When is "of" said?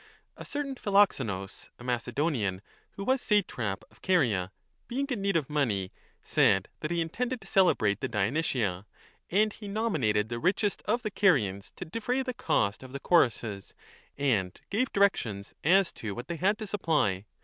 3.91-4.01, 5.37-5.47, 10.85-11.01, 12.81-12.93